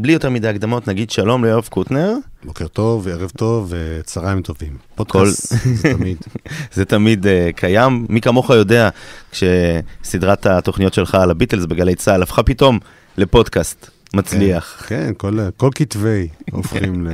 [0.00, 2.14] בלי יותר מדי הקדמות, נגיד שלום ליואב קוטנר.
[2.44, 4.76] בוקר טוב, ערב טוב וצהריים טובים.
[4.94, 6.18] פודקאסט זה תמיד.
[6.74, 8.06] זה תמיד uh, קיים.
[8.08, 8.88] מי כמוך יודע,
[9.30, 12.78] כשסדרת התוכניות שלך על הביטלס בגלי צה"ל הפכה פתאום
[13.16, 14.84] לפודקאסט מצליח.
[14.88, 17.10] כן, כן כל, כל כתבי הופכים ל...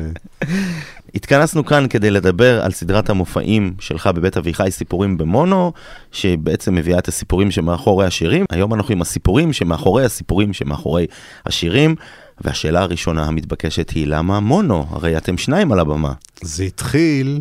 [1.15, 5.73] התכנסנו כאן כדי לדבר על סדרת המופעים שלך בבית אביחי, סיפורים במונו,
[6.13, 8.45] שבעצם מביאה את הסיפורים שמאחורי השירים.
[8.51, 11.07] היום אנחנו עם הסיפורים שמאחורי הסיפורים שמאחורי
[11.46, 11.95] השירים.
[12.41, 14.86] והשאלה הראשונה המתבקשת היא, למה מונו?
[14.91, 16.13] הרי אתם שניים על הבמה.
[16.43, 17.41] זה התחיל,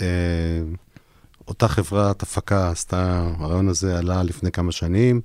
[0.00, 0.06] אה,
[1.48, 5.20] אותה חברת הפקה עשתה, הרעיון הזה עלה לפני כמה שנים,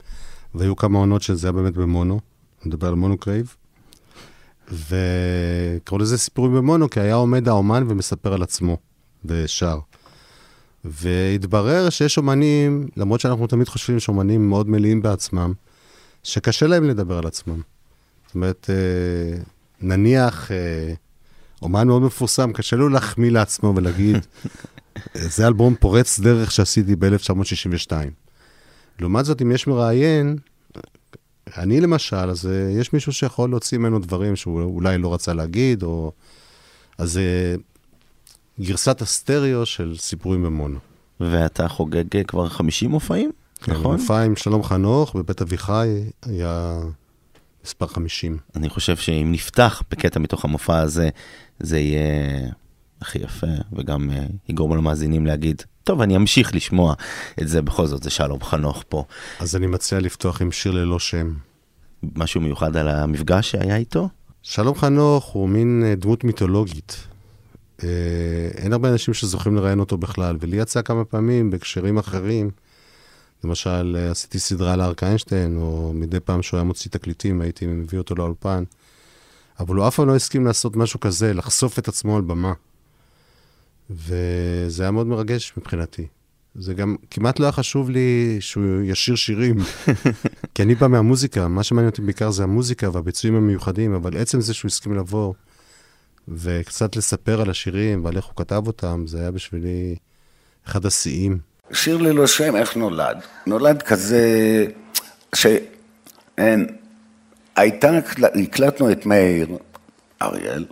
[0.55, 2.19] והיו כמה עונות שזה היה באמת במונו,
[2.61, 3.55] אני מדבר על מונו קרייב.
[4.71, 8.77] וקראו לזה סיפורים במונו, כי היה עומד האומן ומספר על עצמו,
[9.25, 9.79] ושר.
[10.85, 15.53] והתברר שיש אומנים, למרות שאנחנו תמיד חושבים שאומנים מאוד מלאים בעצמם,
[16.23, 17.61] שקשה להם לדבר על עצמם.
[18.25, 19.41] זאת אומרת, אה,
[19.81, 20.93] נניח אה,
[21.61, 24.17] אומן מאוד מפורסם, קשה לו להחמיא לעצמו ולהגיד,
[25.35, 27.91] זה אלבום פורץ דרך שעשיתי ב-1962.
[28.99, 30.37] לעומת זאת, אם יש מראיין,
[31.57, 35.83] אני למשל, אז אה, יש מישהו שיכול להוציא ממנו דברים שהוא אולי לא רצה להגיד,
[35.83, 36.11] או...
[36.97, 37.55] אז זה
[38.59, 40.79] גרסת הסטריאו של סיפורים במונו.
[41.19, 43.99] ואתה חוגג כבר 50 מופעים, כן, נכון?
[43.99, 45.87] מופע עם שלום חנוך בבית אביחי
[46.25, 46.79] היה
[47.65, 48.37] מספר 50.
[48.55, 51.09] אני חושב שאם נפתח בקטע מתוך המופע הזה,
[51.59, 52.39] זה יהיה
[53.01, 54.09] הכי יפה, וגם
[54.49, 56.93] יגרום למאזינים להגיד, טוב, אני אמשיך לשמוע
[57.41, 59.03] את זה, בכל זאת, זה שלום חנוך פה.
[59.39, 61.33] אז אני מציע לפתוח עם שיר ללא שם.
[62.15, 64.09] משהו מיוחד על המפגש שהיה איתו?
[64.43, 67.07] שלום חנוך הוא מין uh, דמות מיתולוגית.
[67.79, 67.83] Uh,
[68.57, 72.49] אין הרבה אנשים שזוכים לראיין אותו בכלל, ולי יצא כמה פעמים בהקשרים אחרים.
[73.43, 77.99] למשל, אה, עשיתי סדרה לארק איינשטיין, או מדי פעם שהוא היה מוציא תקליטים, הייתי מביא
[77.99, 78.63] אותו לאולפן.
[79.59, 82.53] אבל הוא אף פעם לא הסכים לעשות משהו כזה, לחשוף את עצמו על במה.
[83.89, 86.07] וזה היה מאוד מרגש מבחינתי.
[86.55, 89.55] זה גם כמעט לא היה חשוב לי שהוא ישיר שירים,
[90.55, 94.53] כי אני בא מהמוזיקה, מה שמעניין אותי בעיקר זה המוזיקה והביצועים המיוחדים, אבל עצם זה
[94.53, 95.33] שהוא הסכים לבוא
[96.27, 99.95] וקצת לספר על השירים ועל איך הוא כתב אותם, זה היה בשבילי
[100.67, 101.37] אחד השיאים.
[101.71, 103.17] שיר ללא שם, איך נולד?
[103.47, 104.65] נולד כזה,
[105.35, 106.67] שאין,
[107.55, 107.89] הייתה,
[108.43, 109.47] הקלטנו את מאיר
[110.21, 110.65] אריאל,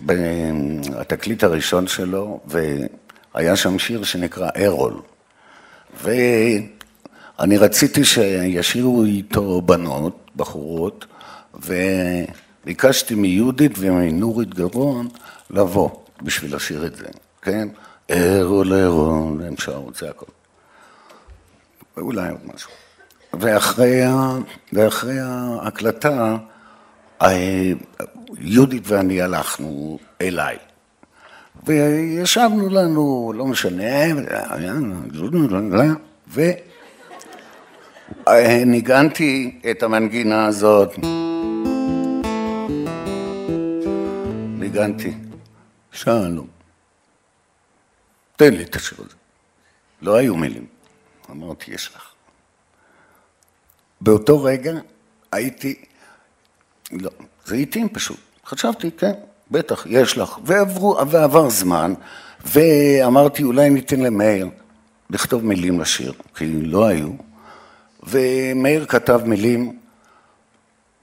[0.00, 5.00] בתקליט הראשון שלו, והיה שם שיר שנקרא ארול.
[6.02, 11.06] ואני רציתי שישירו איתו בנות, בחורות,
[11.54, 15.08] וביקשתי מיהודית ומנורית גרון
[15.50, 15.90] לבוא
[16.22, 17.06] בשביל לשיר את זה,
[17.42, 17.68] כן?
[18.10, 20.26] ארול ארול, הם שרו, זה הכל.
[21.96, 22.70] ואולי עוד משהו.
[23.34, 24.00] ואחרי,
[24.72, 26.36] ואחרי ההקלטה,
[28.38, 30.56] יהודית ואני הלכנו אליי.
[31.66, 34.04] וישבנו לנו, לא משנה,
[38.26, 40.94] וניגנתי את המנגינה הזאת.
[44.58, 45.14] ניגנתי.
[45.92, 46.46] שלום.
[48.36, 49.14] תן לי את השיר הזה.
[50.02, 50.66] לא היו מילים.
[51.30, 52.10] אמרתי, יש לך.
[54.00, 54.72] באותו רגע
[55.32, 55.84] הייתי,
[56.92, 57.10] לא,
[57.46, 58.16] זה איטים פשוט.
[58.46, 59.12] חשבתי, כן,
[59.50, 60.38] בטח, יש לך.
[60.44, 61.94] ועברו, ועבר זמן,
[62.44, 64.48] ואמרתי, אולי ניתן למאיר
[65.10, 67.10] לכתוב מילים לשיר, כי לא היו.
[68.02, 69.78] ומאיר כתב מילים,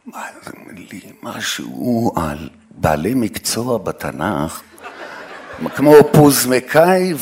[0.06, 1.16] מה זה מילים?
[1.24, 4.62] משהו על בעלי מקצוע בתנ"ך.
[5.76, 7.14] כמו פוזמקאי,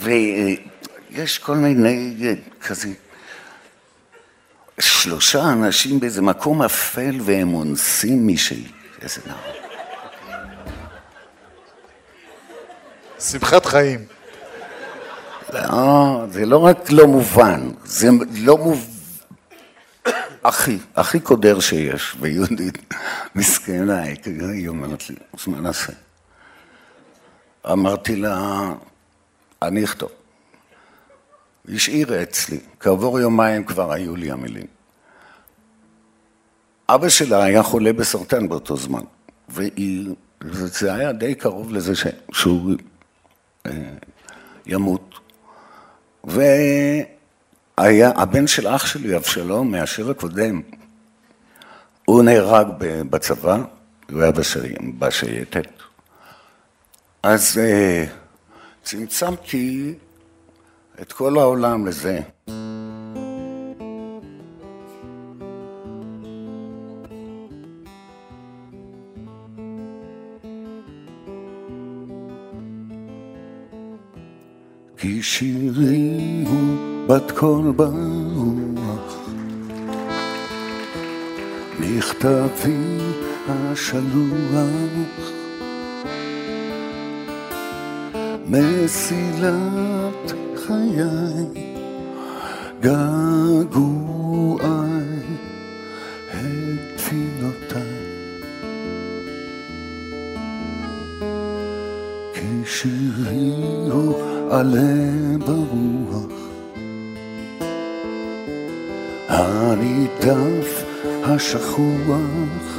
[0.00, 2.14] ויש כל מיני
[2.60, 2.88] כזה,
[4.80, 8.68] שלושה אנשים באיזה מקום אפל והם אונסים מישהי,
[9.02, 9.36] איזה נער.
[13.20, 14.04] שמחת חיים.
[15.52, 18.96] לא, זה לא רק לא מובן, זה לא מובן.
[20.44, 22.94] הכי, הכי קודר שיש, ויהודית
[23.34, 25.92] מסכנה, היא אומרת לי, מה נעשה?
[27.72, 28.68] אמרתי לה,
[29.62, 30.10] אני אכתוב.
[31.74, 34.66] השאירה אצלי, כעבור יומיים כבר היו לי המילים.
[36.88, 39.02] אבא שלה היה חולה בסרטן באותו זמן,
[40.42, 42.06] וזה היה די קרוב לזה ש...
[42.32, 42.74] שהוא
[43.66, 43.72] אה,
[44.66, 45.14] ימות.
[46.24, 50.60] והיה, הבן של אח שלי, אבשלום, מהשיר הקודם,
[52.04, 52.66] הוא נהרג
[53.10, 53.62] בצבא,
[54.10, 54.32] הוא היה
[54.98, 55.68] בשייטת.
[57.22, 58.04] אז אה,
[58.82, 59.94] צמצמתי
[61.02, 62.20] את כל העולם לזה.
[74.98, 76.76] כי שירי הוא
[77.08, 79.16] בת קול ברוח,
[81.80, 82.98] נכתבי
[83.48, 85.35] השלוח.
[88.48, 90.32] מסילת
[90.66, 91.64] חיי,
[92.80, 94.66] געגועי,
[96.30, 97.82] את תפילותיי.
[102.34, 103.52] כי שירי
[103.90, 104.14] הוא
[104.50, 106.32] עלה ברוח,
[109.28, 110.84] הנידף
[111.24, 112.78] השכוח,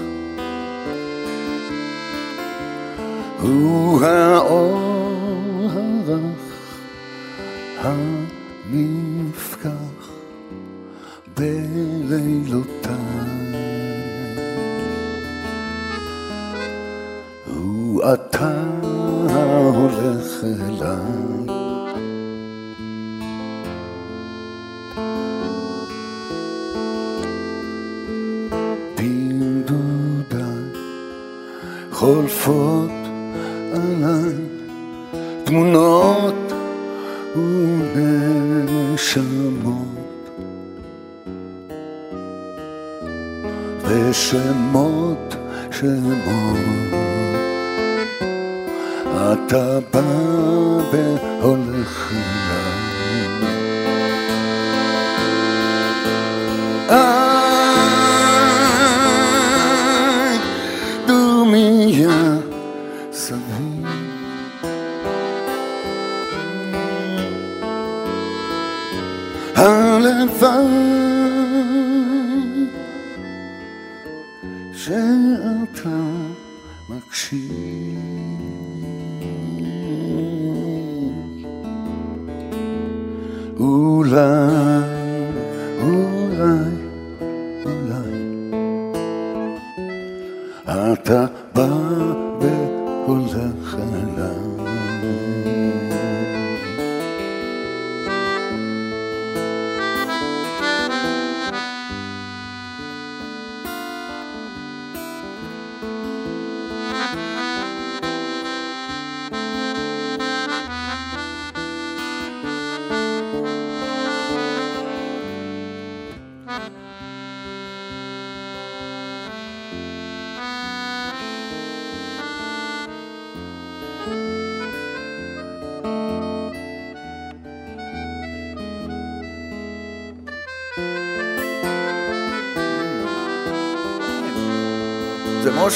[3.41, 4.96] הוא האור
[93.07, 94.36] והולך אליי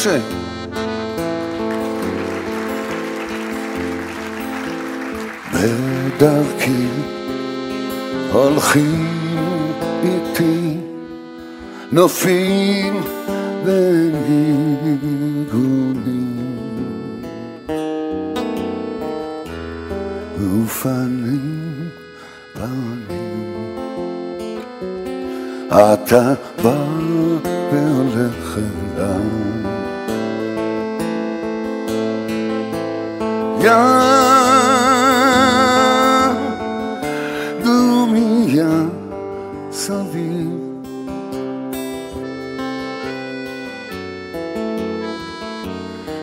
[0.02, 0.20] משה.
[5.54, 6.88] בדרכי
[8.32, 9.08] הולכים
[10.04, 10.78] איתי
[11.92, 12.41] נופים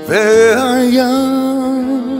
[0.08, 2.17] There I young.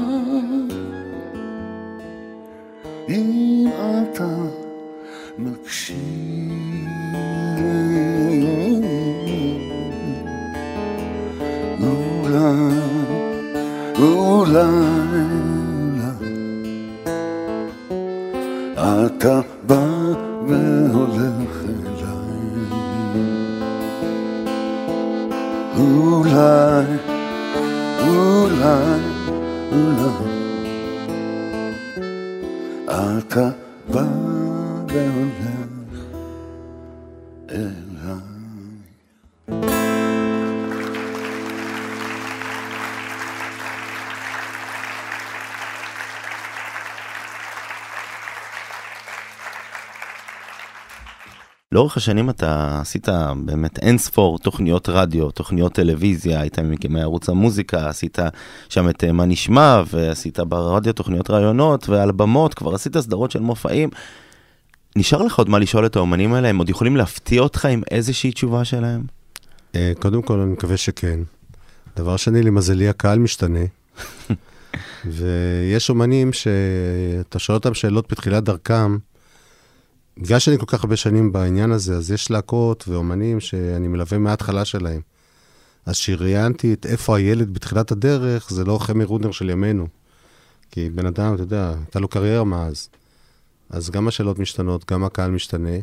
[51.79, 53.09] לאורך השנים אתה עשית
[53.45, 58.19] באמת אין ספור תוכניות רדיו, תוכניות טלוויזיה, היית ממקימי ערוץ המוזיקה, עשית
[58.69, 63.41] שם את אה, מה נשמע, ועשית ברדיו תוכניות ראיונות, ועל במות, כבר עשית סדרות של
[63.41, 63.89] מופעים.
[64.97, 66.49] נשאר לך עוד מה לשאול את האומנים האלה?
[66.49, 69.03] הם עוד יכולים להפתיע אותך עם איזושהי תשובה שלהם?
[69.75, 71.21] אה, קודם כל, אני מקווה שכן.
[71.97, 73.65] דבר שני, למזלי, הקהל משתנה.
[75.17, 78.97] ויש אומנים שאתה שואל אותם שאלות בתחילת דרכם,
[80.19, 84.65] בגלל שאני כל כך הרבה שנים בעניין הזה, אז יש להקות ואומנים שאני מלווה מההתחלה
[84.65, 85.01] שלהם.
[85.87, 89.89] אז כשראיינתי את איפה הילד בתחילת הדרך, זה לא חמי רודנר של ימינו.
[90.71, 92.89] כי בן אדם, אתה יודע, הייתה לו קריירה מאז.
[93.71, 95.77] אז גם השאלות משתנות, גם הקהל משתנה.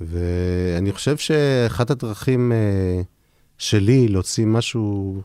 [0.00, 3.04] ואני חושב שאחת הדרכים uh,
[3.58, 5.20] שלי להוציא משהו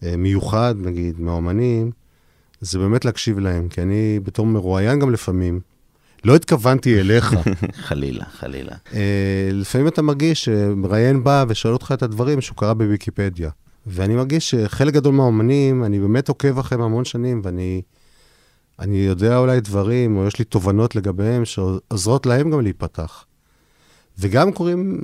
[0.00, 1.90] uh, מיוחד, נגיד, מהאומנים,
[2.60, 3.68] זה באמת להקשיב להם.
[3.68, 5.60] כי אני בתור מרואיין גם לפעמים,
[6.24, 7.34] לא התכוונתי אליך.
[7.88, 8.72] חלילה, חלילה.
[8.90, 8.94] Uh,
[9.52, 13.50] לפעמים אתה מרגיש שמראיין בא ושואל אותך את הדברים שהוא קרא בוויקיפדיה.
[13.86, 17.82] ואני מרגיש שחלק גדול מהאומנים, אני באמת עוקב אחריהם המון שנים, ואני
[18.78, 23.24] אני יודע אולי דברים, או יש לי תובנות לגביהם, שעוזרות להם גם להיפתח.
[24.18, 25.00] וגם קורים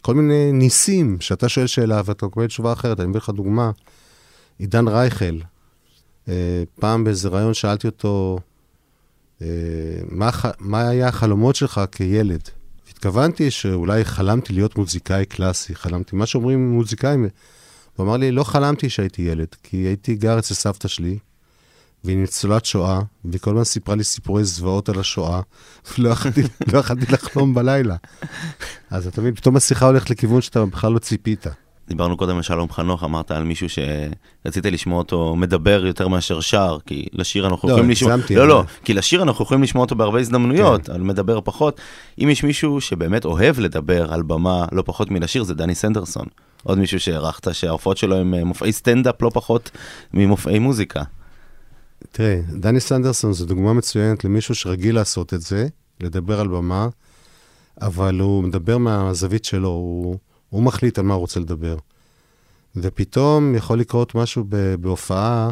[0.00, 3.00] כל מיני ניסים, שאתה שואל שאלה ואתה מקבל תשובה אחרת.
[3.00, 3.70] אני מביא לך דוגמה,
[4.58, 5.38] עידן רייכל,
[6.28, 8.42] אה, פעם באיזה ראיון שאלתי אותו, אה,
[10.08, 12.48] מה, מה היה החלומות שלך כילד?
[12.90, 17.26] התכוונתי שאולי חלמתי להיות מוזיקאי קלאסי, חלמתי, מה שאומרים מוזיקאים.
[17.96, 21.18] הוא אמר לי, לא חלמתי שהייתי ילד, כי הייתי גר אצל סבתא שלי,
[22.04, 25.40] והיא ניצולת שואה, והיא כל הזמן סיפרה לי סיפורי זוועות על השואה,
[25.98, 27.96] ולא יכלתי, לא לחלום בלילה.
[28.90, 31.46] אז אתה מבין, פתאום השיחה הולכת לכיוון שאתה בכלל לא ציפית.
[31.92, 36.78] דיברנו קודם על שלום חנוך, אמרת על מישהו שרצית לשמוע אותו מדבר יותר מאשר שר,
[36.86, 38.12] כי לשיר אנחנו לא, יכולים לשמוע...
[38.12, 40.92] הגזמתי, לא, לא, כי לשיר אנחנו יכולים לשמוע אותו בהרבה הזדמנויות, כן.
[40.92, 41.80] על מדבר פחות.
[42.18, 46.26] אם יש מישהו שבאמת אוהב לדבר על במה לא פחות מלשיר, זה דני סנדרסון.
[46.62, 49.70] עוד מישהו שהערכת שההופעות שלו הם אה, מופעי סטנדאפ לא פחות
[50.14, 51.02] ממופעי מוזיקה.
[52.12, 55.68] תראה, דני סנדרסון זו דוגמה מצוינת למישהו שרגיל לעשות את זה,
[56.00, 56.88] לדבר על במה,
[57.80, 60.18] אבל הוא מדבר מהזווית שלו, הוא,
[60.52, 61.76] הוא מחליט על מה הוא רוצה לדבר.
[62.76, 65.50] ופתאום יכול לקרות משהו ב- בהופעה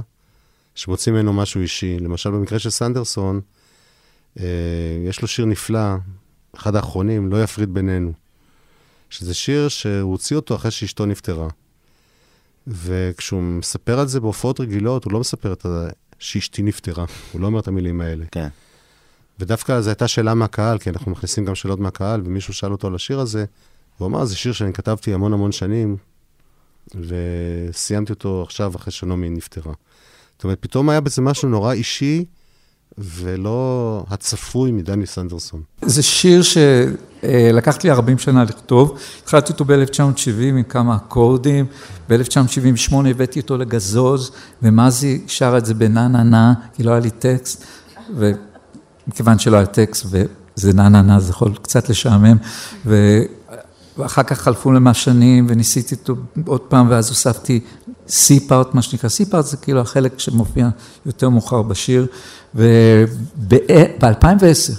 [0.74, 1.98] שמוציא ממנו משהו אישי.
[1.98, 3.40] למשל, במקרה של סנדרסון,
[4.38, 4.44] אה,
[5.08, 5.94] יש לו שיר נפלא,
[6.56, 8.12] אחד האחרונים, לא יפריד בינינו.
[9.10, 11.48] שזה שיר שהוא הוציא אותו אחרי שאשתו נפטרה.
[12.66, 15.88] וכשהוא מספר על זה בהופעות רגילות, הוא לא מספר את ה...
[16.18, 18.24] שאשתי נפטרה, הוא לא אומר את המילים האלה.
[18.32, 18.48] כן.
[19.38, 22.94] ודווקא זו הייתה שאלה מהקהל, כי אנחנו מכניסים גם שאלות מהקהל, ומישהו שאל אותו על
[22.94, 23.44] השיר הזה,
[24.00, 25.96] והוא אמר, זה שיר שאני כתבתי המון המון שנים,
[26.94, 29.72] וסיימתי אותו עכשיו אחרי שנעמי נפטרה.
[30.36, 32.24] זאת אומרת, פתאום היה בזה משהו נורא אישי,
[32.98, 35.62] ולא הצפוי מדני סנדרסון.
[35.82, 38.98] זה שיר שלקח לי 40 שנה לכתוב.
[39.22, 41.66] התחלתי אותו ב-1970 עם כמה אקורדים,
[42.08, 47.10] ב-1978 הבאתי אותו לגזוז, ומזי שר את זה בנה נה נה, כי לא היה לי
[47.10, 47.64] טקסט,
[48.16, 52.36] ומכיוון שלא היה טקסט, וזה נה נה נה, זה יכול קצת לשעמם,
[52.86, 53.22] ו...
[54.00, 56.16] ואחר כך חלפו למה שנים, וניסיתי אותו
[56.46, 57.60] עוד פעם, ואז הוספתי
[58.08, 59.08] סי-פארט, מה שנקרא.
[59.08, 60.68] סי-פארט, זה כאילו החלק שמופיע
[61.06, 62.06] יותר מאוחר בשיר,
[62.54, 64.72] וב-2010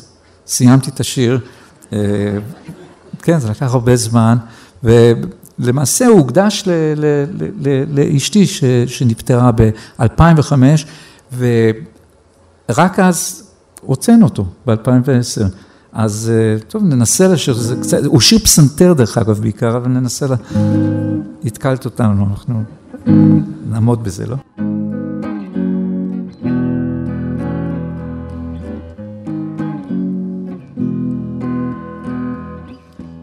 [0.48, 1.40] סיימתי את השיר,
[1.94, 1.98] אה,
[3.22, 4.38] כן, זה לקח הרבה זמן,
[4.84, 6.64] ולמעשה הוא הוקדש
[7.88, 8.46] לאשתי
[8.88, 10.54] שנפטרה ב-2005,
[11.38, 13.44] ורק אז
[13.82, 15.71] הוצאנו אותו, ב-2010.
[15.94, 20.28] אז אה, טוב, ננסה לשיר, זה קצת, הוא שיר פסנתר דרך אגב בעיקר, אבל ננסה,
[20.28, 20.36] לה...
[21.46, 22.64] התקלת אותנו, אנחנו
[23.70, 24.36] נעמוד בזה, לא?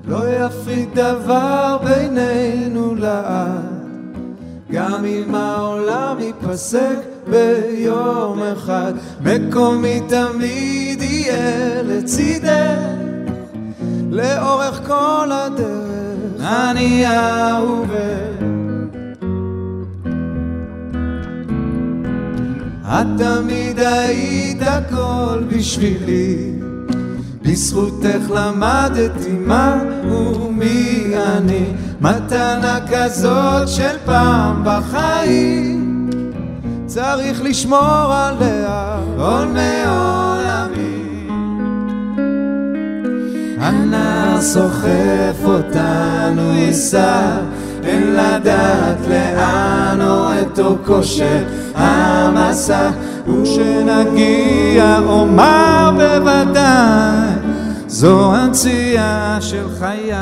[0.09, 3.65] לא יפריד דבר בינינו לעד,
[4.73, 12.79] גם אם העולם ייפסק ביום אחד, מקומי תמיד יהיה לצידך,
[14.11, 18.39] לאורך כל הדרך, אני אהובך.
[22.85, 26.53] את תמיד היית הכל בשבילי.
[27.43, 29.79] בזכותך למדתי מה
[30.11, 31.65] ומי אני.
[32.01, 35.78] מתנה כזאת של פעם בחיים
[36.89, 41.29] צריך לשמור עליה עול מעולמי.
[43.61, 47.39] הנער סוחף אותנו ייסע
[47.85, 52.91] אין לדעת לאן או את אורכו של המסע
[53.27, 57.35] וכשנגיע אומר בוודאי
[57.87, 60.13] זו הנציאה של חיי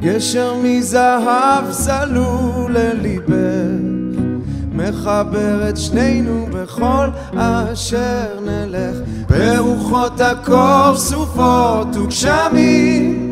[0.00, 3.49] גשר מזהב סלול לליבך
[4.80, 7.06] מחבר את שנינו בכל
[7.36, 8.96] אשר נלך.
[9.28, 13.30] ברוחות הקור סופות וגשמים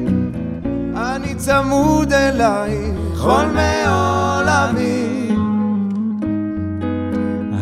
[0.97, 5.09] אני צמוד אלייך כל מעולמי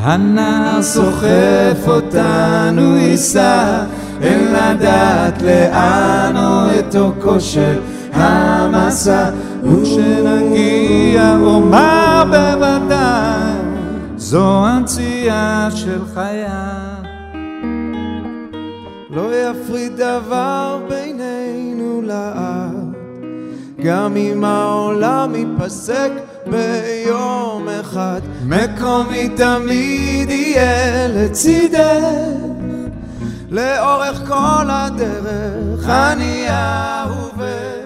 [0.07, 3.85] הנער סוחף אותנו ייסע,
[4.23, 6.97] אין לדעת לאן או את
[7.40, 7.78] של
[8.12, 9.31] המסע,
[9.62, 12.86] וכשנגיע אומר בוודאי,
[14.28, 16.47] זו הנציאה של חיי.
[19.11, 22.95] לא יפריד דבר בינינו לעד,
[23.83, 26.11] גם אם העולם ייפסק
[26.47, 32.04] ביום אחד, מקומי תמיד יהיה לצידך,
[33.50, 37.86] לאורך כל הדרך אני אהובך.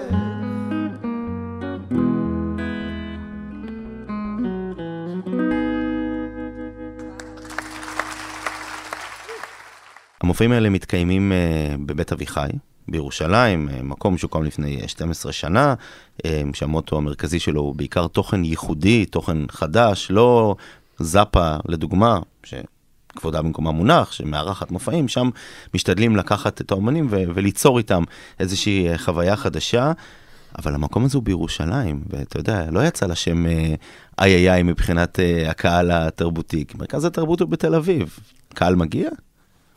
[10.31, 12.49] המופעים האלה מתקיימים uh, בבית אביחי,
[12.89, 15.75] בירושלים, uh, מקום שהוקם לפני 12 שנה,
[16.19, 20.57] uh, שהמוטו המרכזי שלו הוא בעיקר תוכן ייחודי, תוכן חדש, לא
[20.99, 25.31] זאפה לדוגמה, שכבודה במקומה מונח, שמארחת מופעים, שם
[25.75, 28.05] משתדלים לקחת את האומנים ו- וליצור איתם
[28.41, 29.93] איזושהי חוויה חדשה.
[30.59, 33.77] אבל המקום הזה הוא בירושלים, ואתה יודע, לא יצא לשם איי
[34.19, 38.19] איי איי מבחינת uh, הקהל התרבותי, כי מרכז התרבות הוא בתל אביב.
[38.55, 39.11] קהל מגיע?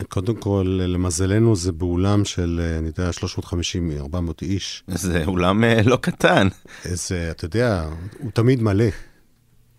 [0.08, 4.84] קודם כל, למזלנו זה באולם של, אה, אני יודע, 350-400 איש.
[4.88, 6.48] זה אולם אה, לא קטן.
[6.84, 8.84] זה, אתה יודע, הוא תמיד מלא.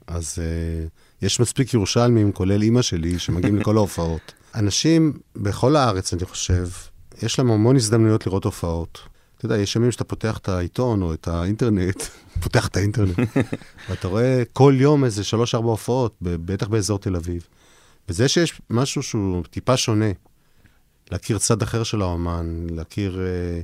[0.07, 0.89] אז uh,
[1.21, 4.33] יש מספיק ירושלמים, כולל אימא שלי, שמגיעים לכל ההופעות.
[4.55, 6.67] אנשים בכל הארץ, אני חושב,
[7.21, 8.99] יש להם המון הזדמנויות לראות הופעות.
[9.37, 12.03] אתה יודע, יש ימים שאתה פותח את העיתון או את האינטרנט,
[12.43, 13.19] פותח את האינטרנט,
[13.89, 17.47] ואתה רואה כל יום איזה שלוש-ארבע הופעות, בטח באזור תל אביב.
[18.09, 20.11] וזה שיש משהו שהוא טיפה שונה,
[21.11, 23.61] להכיר צד אחר של האומן, להכיר אה,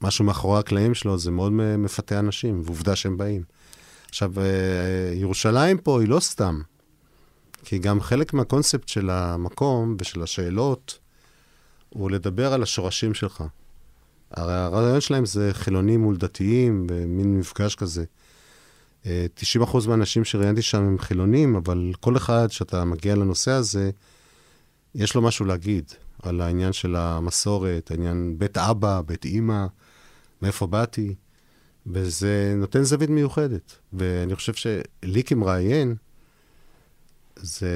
[0.00, 3.42] משהו מאחורי הקלעים שלו, זה מאוד מפתה אנשים, ועובדה שהם באים.
[4.08, 6.60] עכשיו, אה, ירושלים פה היא לא סתם,
[7.64, 10.98] כי גם חלק מהקונספט של המקום ושל השאלות
[11.88, 13.44] הוא לדבר על השורשים שלך.
[14.30, 18.04] הרי הרעיון שלהם זה חילונים מול דתיים, במין מפגש כזה.
[19.04, 19.08] 90%
[19.88, 23.90] מהאנשים שראיינתי שם הם חילונים, אבל כל אחד שאתה מגיע לנושא הזה,
[24.94, 29.66] יש לו משהו להגיד על העניין של המסורת, העניין בית אבא, בית אימא,
[30.42, 31.14] מאיפה באתי,
[31.86, 33.78] וזה נותן זווית מיוחדת.
[33.92, 35.94] ואני חושב שלי כמראיין,
[37.36, 37.68] זה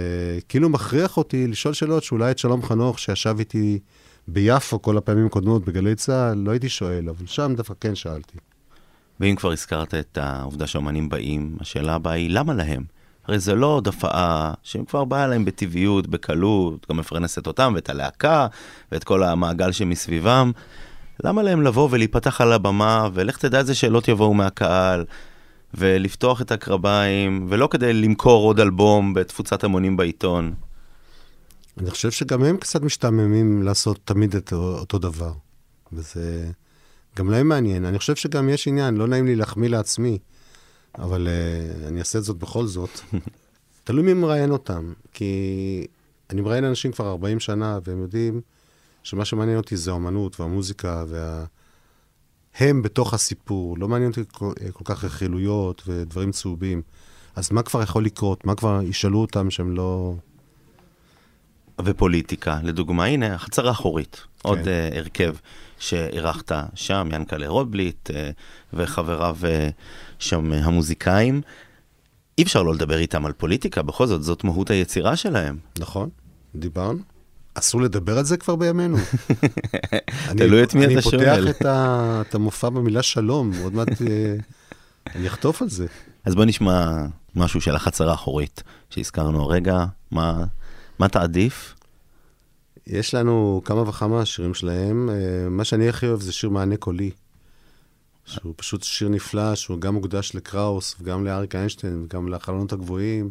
[0.49, 3.79] כאילו מכריח אותי לשאול שאלות שאולי את שלום חנוך, שישב איתי
[4.29, 8.39] ביפו כל הפעמים הקודמות בגלי צה"ל, לא הייתי שואל, אבל שם דווקא כן שאלתי.
[9.20, 12.85] ואם כבר הזכרת את העובדה שהאומנים באים, השאלה הבאה היא, למה להם?
[13.26, 17.90] הרי זה לא עוד הופעה שהם כבר באה להם בטבעיות, בקלות, גם מפרנסת אותם ואת
[17.90, 18.46] הלהקה
[18.92, 20.52] ואת כל המעגל שמסביבם.
[21.24, 25.05] למה להם לבוא ולהיפתח על הבמה, ולך תדע איזה שאלות יבואו מהקהל,
[25.74, 30.55] ולפתוח את הקרביים, ולא כדי למכור עוד אלבום בתפוצת המונים בעיתון?
[31.79, 35.33] אני חושב שגם הם קצת משתעממים לעשות תמיד את אותו דבר.
[35.92, 36.50] וזה...
[37.16, 37.85] גם להם מעניין.
[37.85, 40.18] אני חושב שגם יש עניין, לא נעים לי להחמיא לעצמי,
[40.98, 43.00] אבל uh, אני אעשה את זאת בכל זאת.
[43.85, 45.87] תלוי מי מראיין אותם, כי
[46.31, 48.40] אני מראיין אנשים כבר 40 שנה, והם יודעים
[49.02, 51.44] שמה שמעניין אותי זה האמנות והמוזיקה וה...
[52.59, 56.83] הם בתוך הסיפור, לא מעניין אותי כל, כל כך רכילויות ודברים צהובים.
[57.37, 58.44] אז מה כבר יכול לקרות?
[58.44, 60.14] מה כבר ישאלו אותם שהם לא...
[61.85, 64.49] ופוליטיקה, לדוגמה, הנה, החצר האחורית, כן.
[64.49, 65.35] עוד uh, הרכב
[65.79, 68.12] שאירחת שם, ינקלה רוטבליט uh,
[68.75, 69.73] וחבריו uh,
[70.19, 71.43] שם uh, המוזיקאים.
[72.39, 75.59] אי אפשר לא לדבר איתם על פוליטיקה, בכל זאת, זאת מהות היצירה שלהם.
[75.79, 76.09] נכון,
[76.55, 76.99] דיברנו.
[77.55, 78.97] אסור לדבר על זה כבר בימינו.
[80.39, 81.29] תלוי את מי אתה שואל.
[81.29, 81.67] אני פותח
[82.29, 83.89] את המופע במילה שלום, עוד מעט
[85.15, 85.87] אני אחטוף על זה.
[86.25, 90.45] אז בוא נשמע משהו של החצר האחורית שהזכרנו הרגע, מה...
[90.98, 91.74] מה תעדיף?
[92.87, 95.11] יש לנו כמה וכמה שירים שלהם.
[95.11, 97.11] אה, מה שאני הכי אוהב זה שיר מענה קולי.
[98.24, 103.30] שהוא פשוט שיר נפלא, שהוא גם מוקדש לקראוס, וגם לאריק איינשטיין, וגם לחלונות הגבוהים.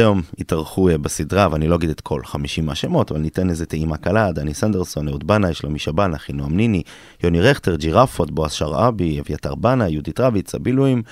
[0.00, 3.96] היום התארחו אה, בסדרה, ואני לא אגיד את כל 50 מהשמות, אבל ניתן איזה טעימה
[3.96, 6.82] קלה, דני סנדרסון, אהוד בנאי, שלומי שבן, אחינועם ניני,
[7.24, 11.02] יוני רכטר, ג'ירפות, בועז שרעבי, אביתר בנאי, יהודית רביץ, הבילויים,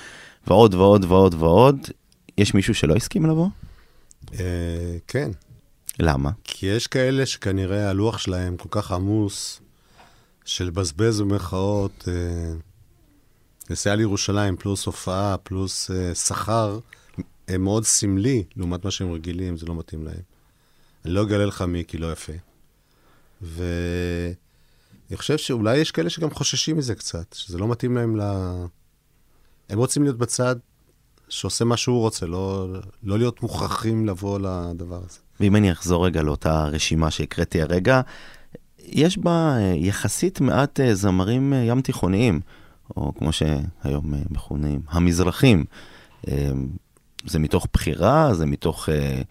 [0.47, 1.77] ועוד ועוד ועוד ועוד.
[2.37, 3.47] יש מישהו שלא הסכים לבוא?
[4.33, 5.31] אה, כן,
[5.99, 6.29] למה?
[6.43, 9.61] כי יש כאלה שכנראה הלוח שלהם כל כך עמוס,
[10.45, 12.53] של לבזבז במרכאות אה,
[13.69, 16.79] נסיעה לירושלים פלוס הופעה פלוס שכר,
[17.57, 20.21] מאוד סמלי לעומת מה שהם רגילים, זה לא מתאים להם.
[21.05, 22.33] אני לא אגלה לך מי, כי לא יפה.
[23.41, 24.35] ואני
[25.17, 28.21] חושב שאולי יש כאלה שגם חוששים מזה קצת, שזה לא מתאים להם ל...
[29.69, 30.55] הם רוצים להיות בצד
[31.29, 32.67] שעושה מה שהוא רוצה, לא,
[33.03, 35.19] לא להיות מוכרחים לבוא לדבר הזה.
[35.39, 38.01] ואם אני אחזור רגע לאותה רשימה שהקראתי הרגע,
[38.79, 42.39] יש בה אה, יחסית מעט אה, זמרים אה, ים תיכוניים,
[42.97, 45.65] או כמו שהיום מכונים, המזרחים.
[47.25, 49.21] זה מתוך בחירה, זה מתוך אה,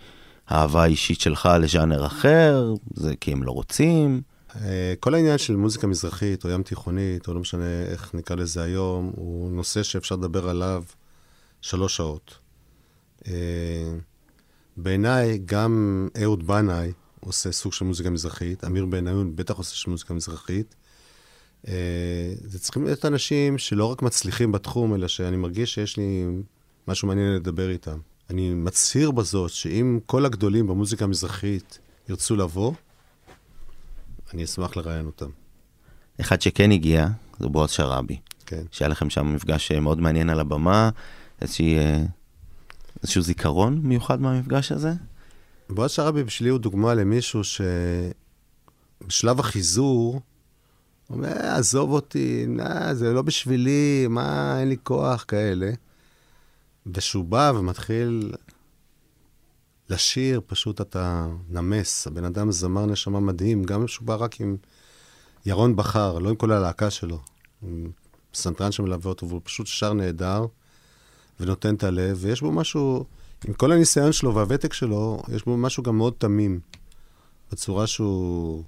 [0.50, 4.22] אהבה אישית שלך לז'אנר אחר, זה כי הם לא רוצים.
[4.56, 8.62] אה, כל העניין של מוזיקה מזרחית או ים תיכונית, או לא משנה איך נקרא לזה
[8.62, 10.84] היום, הוא נושא שאפשר לדבר עליו
[11.60, 12.38] שלוש שעות.
[13.26, 13.32] אה,
[14.76, 20.14] בעיניי, גם אהוד בנאי עושה סוג של מוזיקה מזרחית, אמיר בניון בטח עושה של מוזיקה
[20.14, 20.74] מזרחית.
[21.68, 26.24] אה, זה צריכים להיות אנשים שלא רק מצליחים בתחום, אלא שאני מרגיש שיש לי
[26.88, 27.98] משהו מעניין לדבר איתם.
[28.30, 32.72] אני מצהיר בזאת שאם כל הגדולים במוזיקה המזרחית ירצו לבוא,
[34.34, 35.28] אני אשמח לראיין אותם.
[36.20, 38.18] אחד שכן הגיע, זה בועז שרעבי.
[38.46, 38.62] כן.
[38.70, 40.90] שהיה לכם שם מפגש אה, מאוד מעניין על הבמה,
[41.40, 42.04] איזושהי, אה,
[43.02, 44.92] איזשהו זיכרון מיוחד מהמפגש הזה?
[45.70, 47.40] בועז שרעבי בשבילי הוא דוגמה למישהו
[49.04, 50.20] שבשלב החיזור,
[51.06, 55.70] הוא אומר, "אה, עזוב אותי, nah, זה לא בשבילי, מה, אין לי כוח, כאלה.
[56.94, 58.32] וכשהוא בא ומתחיל
[59.90, 62.06] לשיר, פשוט אתה נמס.
[62.06, 64.56] הבן אדם זמר נשמה מדהים, גם כשהוא בא רק עם
[65.46, 67.18] ירון בכר, לא עם כל הלהקה שלו.
[67.62, 67.90] עם
[68.30, 70.46] פסנתרן שמלווה אותו, והוא פשוט שר נהדר,
[71.40, 73.04] ונותן את הלב, ויש בו משהו,
[73.46, 76.60] עם כל הניסיון שלו והוותק שלו, יש בו משהו גם מאוד תמים.
[77.52, 78.64] בצורה שהוא...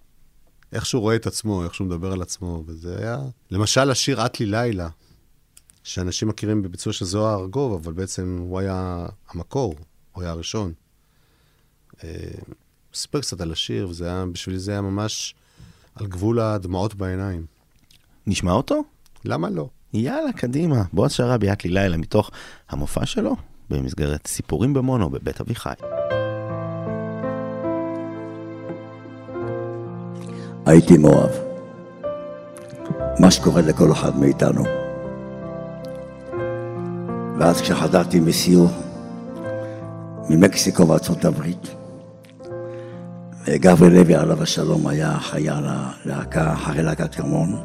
[0.73, 3.19] איך שהוא רואה את עצמו, איך שהוא מדבר על עצמו, וזה היה...
[3.51, 4.89] למשל, השיר "את לי לילה",
[5.85, 9.75] שאנשים מכירים בביצוע של זוהר ארגוב, אבל בעצם הוא היה המקור,
[10.13, 10.73] הוא היה הראשון.
[12.05, 12.11] אה,
[12.95, 15.35] סיפר קצת על השיר, וזה היה, בשבילי זה היה ממש
[15.95, 17.47] על גבול הדמעות בעיניים.
[18.27, 18.85] נשמע אותו?
[19.25, 19.69] למה לא?
[19.93, 20.83] יאללה, קדימה.
[20.93, 22.31] בועז שראבי את לי לילה מתוך
[22.69, 23.37] המופע שלו
[23.71, 25.75] במסגרת סיפורים במונו בבית אביחי.
[30.67, 31.31] הייתי מאוהב.
[33.19, 34.80] מה שקורה לכל אחד מאיתנו.
[37.41, 38.69] ואז כשחזרתי מסיור
[40.29, 41.75] ממקסיקו וארצות הברית,
[43.49, 47.57] גברי לוי עליו השלום היה אחראי על הלהקה, אחרי להקת כרמון,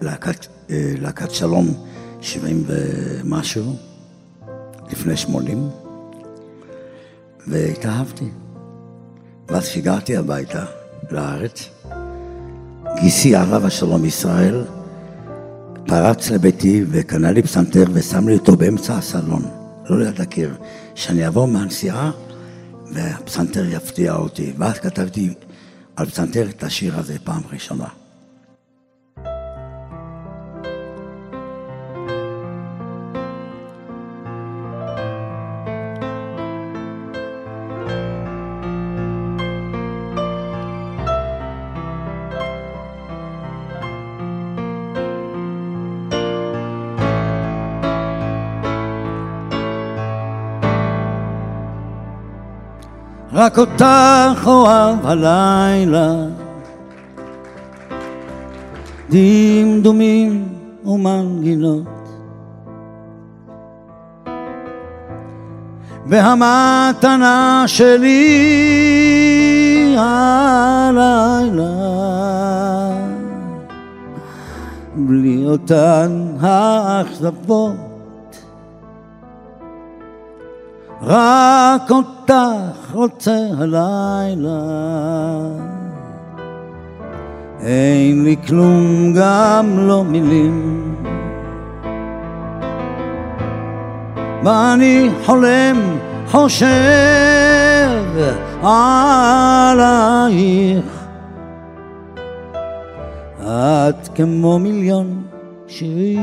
[0.00, 1.66] להקת, אה, להקת שלום
[2.20, 3.76] שבעים ומשהו,
[4.90, 5.68] לפני שמונים,
[7.46, 8.28] והתאהבתי.
[9.48, 10.64] ואז כשהגעתי הביתה,
[11.10, 11.68] לארץ,
[13.00, 14.64] גיסי עליו השלום ישראל
[15.86, 19.42] פרץ לביתי וקנה לי פסנתר ושם לי אותו באמצע הסלון,
[19.88, 20.54] לא ליד הקיר,
[20.94, 22.10] שאני אבוא מהנסיעה
[22.92, 24.52] והפסנתר יפתיע אותי.
[24.58, 25.34] ואז כתבתי
[25.96, 27.99] על פסנתר את השיר הזה פעם ראשונה.
[53.50, 56.14] רק אותך אוהב הלילה.
[59.10, 60.48] דמדומים
[60.84, 61.86] ומנגינות.
[66.06, 68.24] והמתנה שלי
[69.98, 71.66] הלילה.
[74.94, 77.89] בלי אותן האכזבות
[81.02, 84.60] רק אותך רוצה הלילה.
[87.60, 90.94] אין לי כלום גם לא מילים.
[94.44, 96.66] ואני חולם חושב
[98.62, 99.80] עלייך
[103.42, 105.22] את כמו מיליון
[105.68, 106.20] שירים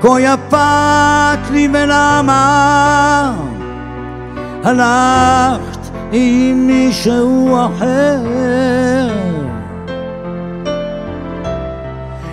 [0.00, 3.34] כה יפת לי ולמה
[4.64, 5.78] הלכת
[6.12, 8.18] עם מישהו אחר?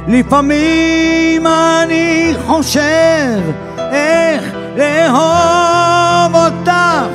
[0.07, 3.41] לפעמים אני חושב
[3.91, 7.07] איך לאהוב אותך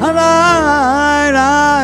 [0.00, 1.80] הלילה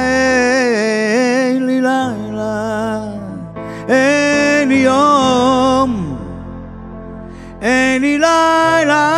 [7.67, 9.13] אין לי לילה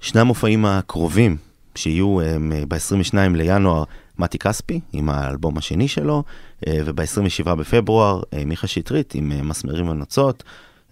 [0.00, 1.36] שני המופעים הקרובים
[1.74, 3.84] שיהיו הם, ב-22 לינואר,
[4.18, 6.22] מתי כספי עם האלבום השני שלו,
[6.66, 10.42] אה, וב-27 בפברואר אה, מיכה שטרית עם אה, מסמרים ונוצות.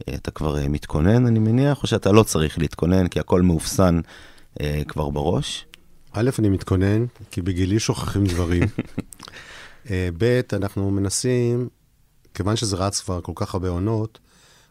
[0.08, 4.00] אה, אתה כבר אה, מתכונן, אני מניח, או שאתה לא צריך להתכונן כי הכל מאופסן
[4.60, 5.66] אה, כבר בראש?
[6.12, 8.62] א', אני מתכונן, כי בגילי שוכחים דברים.
[9.90, 11.68] אה, ב', אנחנו מנסים,
[12.34, 14.18] כיוון שזה רץ כבר כל כך הרבה עונות,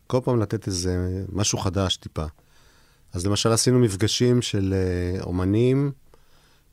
[0.07, 2.25] כל פעם לתת איזה משהו חדש טיפה.
[3.13, 5.91] אז למשל עשינו מפגשים של אה, אומנים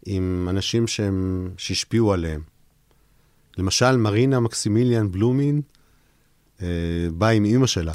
[0.06, 2.42] עם אנשים שהם, שהשפיעו עליהם.
[3.58, 5.62] למשל, מרינה מקסימיליאן בלומין
[6.62, 6.66] אה,
[7.14, 7.92] באה עם אימא שלה,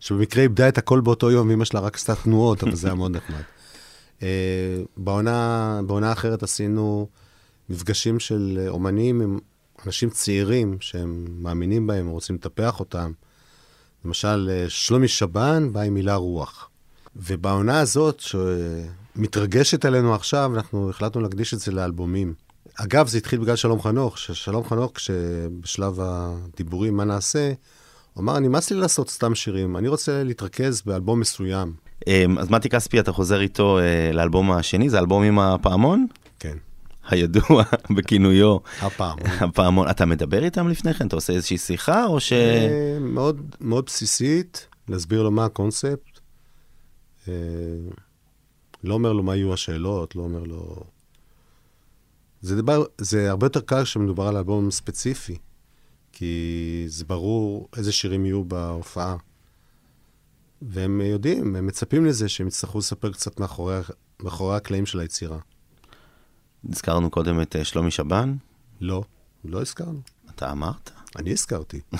[0.00, 3.16] שבמקרה איבדה את הכל באותו יום, ואימא שלה רק עשתה תנועות, אבל זה היה מאוד
[3.16, 3.42] נחמד.
[4.22, 7.08] אה, בעונה, בעונה אחרת עשינו
[7.68, 9.38] מפגשים של אומנים עם
[9.86, 13.12] אנשים צעירים שהם מאמינים בהם, רוצים לטפח אותם.
[14.04, 16.70] למשל, אה, שלומי שבן בא עם מילה רוח.
[17.16, 22.34] ובעונה הזאת, שמתרגשת עלינו עכשיו, אנחנו החלטנו להקדיש את זה לאלבומים.
[22.74, 27.52] אגב, זה התחיל בגלל שלום חנוך, ששלום חנוך, כשבשלב הדיבורים מה נעשה,
[28.14, 31.87] הוא אמר, נמאס לי לעשות סתם שירים, אני רוצה להתרכז באלבום מסוים.
[32.08, 36.06] אה, אז מתי כספי, אתה חוזר איתו אה, לאלבום השני, זה אלבום עם הפעמון?
[36.38, 36.56] כן,
[37.08, 37.62] הידוע
[37.96, 39.18] בכינויו הפעם.
[39.48, 39.90] הפעמון.
[39.90, 41.06] אתה מדבר איתם לפני כן?
[41.06, 42.32] אתה עושה איזושהי שיחה, או ש...
[42.32, 46.20] אה, מאוד, מאוד בסיסית, להסביר לו מה הקונספט.
[47.28, 47.32] אה,
[48.84, 50.84] לא אומר לו מה יהיו השאלות, לא אומר לו...
[52.40, 55.36] זה, דבר, זה הרבה יותר קל כשמדובר על אלבום ספציפי,
[56.12, 59.16] כי זה ברור איזה שירים יהיו בהופעה.
[60.62, 63.80] והם יודעים, הם מצפים לזה שהם יצטרכו לספר קצת מאחורי,
[64.22, 65.38] מאחורי הקלעים של היצירה.
[66.70, 68.34] הזכרנו קודם את אה, שלומי שבן,
[68.80, 69.04] לא,
[69.44, 70.00] לא הזכרנו.
[70.30, 70.90] אתה אמרת?
[71.16, 71.80] אני הזכרתי.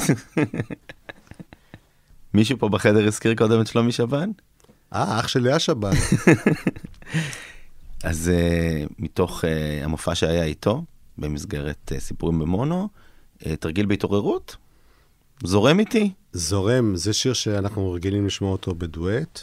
[2.35, 4.31] מישהו פה בחדר הזכיר קודם את שלומי שבן?
[4.93, 5.93] אה, אח שלי השב"ן.
[8.05, 9.47] אז uh, מתוך uh,
[9.85, 10.85] המופע שהיה איתו,
[11.19, 12.89] במסגרת uh, סיפורים במונו,
[13.39, 14.57] uh, תרגיל בהתעוררות,
[15.45, 16.13] זורם איתי.
[16.33, 19.41] זורם, זה שיר שאנחנו רגילים לשמוע אותו בדואט,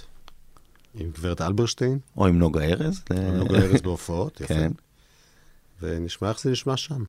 [0.96, 3.02] עם גברת אלברשטיין, או עם נוגה ארז.
[3.34, 4.54] נוגה ארז בהופעות, יפה.
[4.54, 4.72] כן.
[5.82, 7.04] ונשמע איך זה נשמע שם.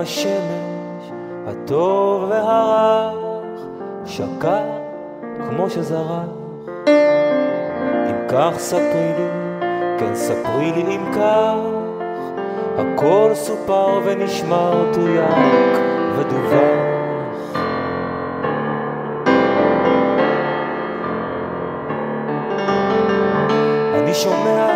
[0.00, 1.12] השמש,
[1.46, 3.60] הטוב והרך,
[4.04, 4.60] שקע
[5.50, 6.28] כמו שזרח?
[8.10, 9.28] אם כך ספרי לי,
[9.98, 11.78] כן ספרי לי אם כך.
[12.78, 15.78] הכל סופר ונשמר תויק
[16.16, 16.88] ודווח.
[23.94, 24.66] אני שומע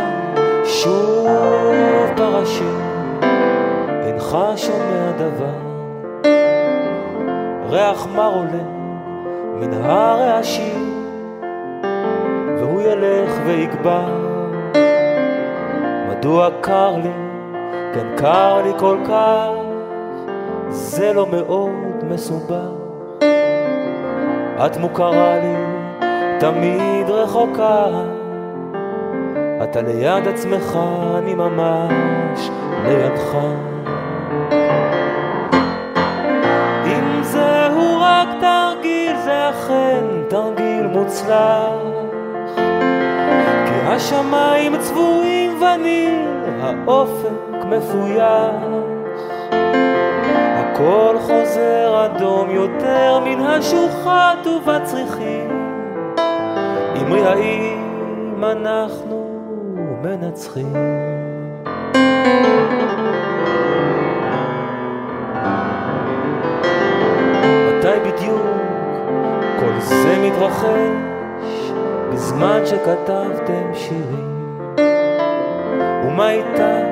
[0.64, 2.80] שוב פרשים,
[4.06, 4.81] אינך שומע
[5.18, 5.72] דבר.
[7.70, 8.64] ריח מר עולה
[9.60, 11.04] מן הרעשים,
[12.58, 14.32] והוא ילך ויגבר.
[16.10, 17.12] מדוע קר לי?
[17.94, 19.48] כן קר לי כל כך,
[20.68, 22.82] זה לא מאוד מסובך.
[24.66, 25.54] את מוכרה לי,
[26.40, 27.86] תמיד רחוקה,
[29.62, 30.78] אתה ליד עצמך,
[31.18, 32.50] אני ממש
[32.84, 33.36] לידך.
[41.12, 41.72] מוצלח.
[43.66, 46.20] כי השמיים צבועים וניל,
[46.60, 48.54] האופק מפויח.
[50.56, 55.78] הכל חוזר אדום יותר מן השוחט ובצריחים.
[57.00, 59.26] אמרי האם אנחנו
[60.02, 61.21] מנצחים.
[69.82, 71.72] זה מתרחש
[72.12, 74.56] בזמן שכתבתם שירים?
[76.06, 76.82] ומה איתם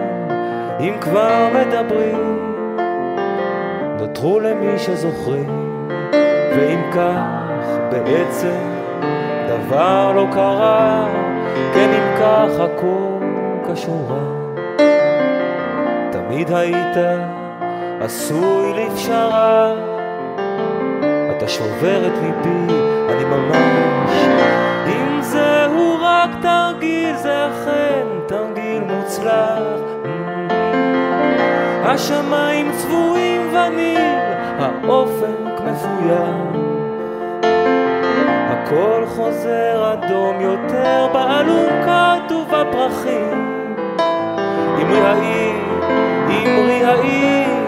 [0.80, 2.50] אם כבר מדברים?
[4.00, 5.78] נותרו למי שזוכרים,
[6.56, 8.58] ואם כך בעצם
[9.48, 11.06] דבר לא קרה,
[11.74, 13.18] כן אם כך הכל
[13.72, 14.40] כשורה.
[16.12, 16.96] תמיד היית
[18.00, 19.74] עשוי לפשרה,
[21.36, 22.79] אתה שובר את ליבי,
[23.30, 24.10] ממש...
[24.86, 29.80] אם זהו רק תרגיל, זה אכן תרגיל מוצלח.
[31.84, 34.18] השמיים צבועים וניל,
[34.58, 36.50] האופק מפויח.
[38.50, 43.66] הכל חוזר אדום יותר באלונקת ובפרחים.
[44.82, 45.56] אמרי האם,
[46.28, 47.64] אמרי האם,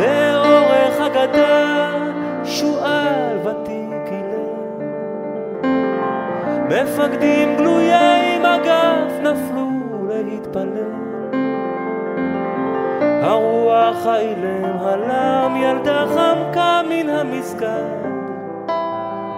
[0.00, 1.95] לאורך הגדה
[6.68, 9.70] מפקדים גלויי מגף נפלו
[10.08, 10.96] להתפלל.
[13.22, 17.96] הרוח האילם הלם ילדה חמקה מן המסגד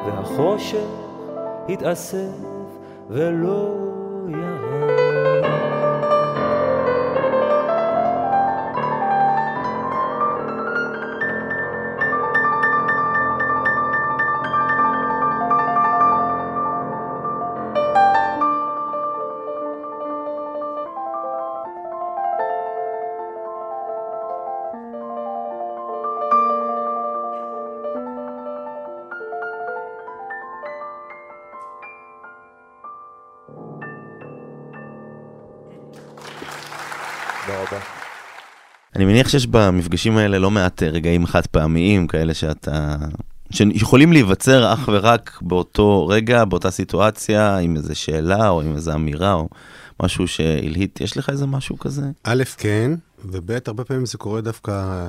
[0.07, 0.89] והחושך
[1.69, 2.37] התאסף
[3.09, 3.88] ולא
[38.99, 42.97] אני מניח שיש במפגשים האלה לא מעט אה, רגעים חד פעמיים כאלה שאתה...
[43.51, 49.33] שיכולים להיווצר אך ורק באותו רגע, באותה סיטואציה, עם איזה שאלה או עם איזה אמירה
[49.33, 49.49] או
[50.03, 51.01] משהו שהלהיט.
[51.01, 52.03] יש לך איזה משהו כזה?
[52.25, 52.91] א', כן,
[53.25, 55.07] וב', הרבה פעמים זה קורה דווקא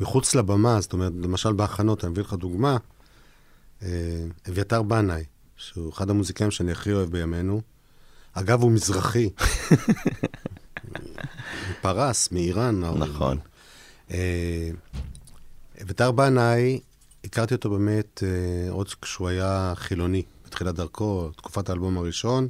[0.00, 2.76] מחוץ לבמה, זאת אומרת, למשל בהכנות, אני מביא לך דוגמה,
[3.82, 3.88] אה,
[4.48, 5.24] אביתר בנאי,
[5.56, 7.60] שהוא אחד המוזיקאים שאני הכי אוהב בימינו.
[8.34, 9.28] אגב, הוא מזרחי.
[11.70, 12.80] מפרס, מאיראן.
[12.80, 13.38] נכון.
[14.10, 14.70] אה,
[15.82, 16.80] אביתר בנאי,
[17.24, 22.48] הכרתי אותו באמת אה, עוד כשהוא היה חילוני, בתחילת דרכו, תקופת האלבום הראשון,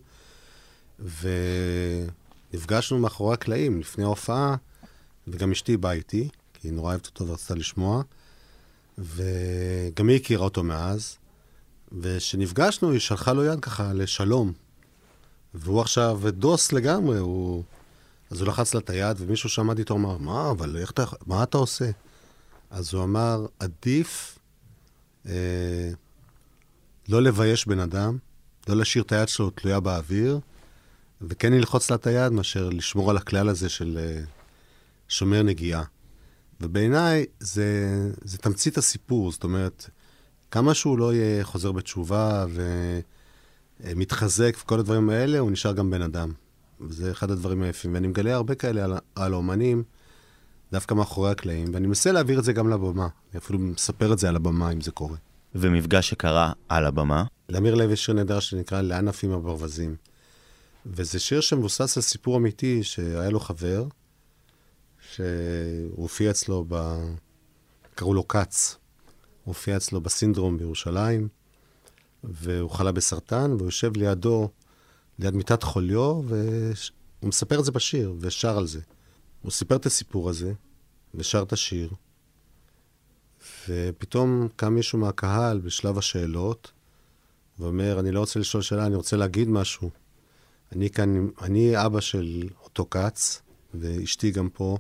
[2.53, 4.57] ונפגשנו מאחורי הקלעים לפני ההופעה,
[5.29, 8.03] וגם אשתי באה איתי, כי היא נורא אוהבת אותו ורצתה לשמוע,
[8.99, 11.17] וגם היא הכירה אותו מאז,
[12.03, 14.53] וכשנפגשנו היא שלחה לו יד ככה לשלום,
[15.55, 17.63] והוא עכשיו דוס לגמרי, הוא...
[18.31, 21.43] אז הוא לחץ לה את היד, ומישהו שעמד איתו אמר, מה, אבל איך אתה, מה
[21.43, 21.91] אתה עושה?
[22.71, 24.39] אז הוא אמר, עדיף
[25.27, 25.91] אה,
[27.09, 28.19] לא לבייש בן אדם,
[28.69, 30.41] לא להשאיר את היד שלו תלויה באוויר,
[31.21, 34.21] וכן ללחוץ לה את היד, מאשר לשמור על הכלל הזה של אה,
[35.09, 35.85] שומר נגיעה.
[36.61, 39.91] ובעיניי זה, זה תמצית הסיפור, זאת אומרת,
[40.51, 42.47] כמה שהוא לא יהיה חוזר בתשובה
[43.81, 46.33] ומתחזק וכל הדברים האלה, הוא נשאר גם בן אדם.
[46.81, 47.95] וזה אחד הדברים היפים.
[47.95, 49.83] ואני מגלה הרבה כאלה על, על האומנים,
[50.73, 53.09] דווקא מאחורי הקלעים, ואני מנסה להעביר את זה גם לבמה.
[53.33, 55.17] אני אפילו מספר את זה על הבמה, אם זה קורה.
[55.55, 57.25] ומפגש שקרה על הבמה.
[57.49, 59.97] לאמיר לוי יש שיר נהדר שנקרא "לאן עפים הברווזים".
[60.87, 63.85] וזה שיר שמבוסס על סיפור אמיתי, שהיה לו חבר,
[65.15, 65.23] שהוא
[65.97, 66.99] הופיע אצלו ב...
[67.95, 68.77] קראו לו כץ.
[69.45, 71.29] הוא הופיע אצלו בסינדרום בירושלים,
[72.25, 74.49] והוא חלה בסרטן, והוא יושב לידו,
[75.19, 78.81] ליד מיטת חוליו, והוא מספר את זה בשיר, ושר על זה.
[79.43, 80.53] הוא סיפר את הסיפור הזה,
[81.15, 81.91] ושר את השיר,
[83.69, 86.73] ופתאום קם מישהו מהקהל בשלב השאלות,
[87.59, 89.91] ואומר, אני לא רוצה לשאול שאלה, אני רוצה להגיד משהו.
[90.73, 93.43] אני כאן, אני אבא של אותו כץ,
[93.75, 94.79] ואשתי גם פה,